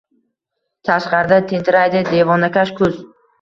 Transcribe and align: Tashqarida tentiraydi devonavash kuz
Tashqarida 0.89 1.39
tentiraydi 1.51 2.03
devonavash 2.09 2.73
kuz 2.81 2.99